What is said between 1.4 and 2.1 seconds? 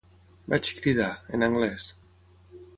anglès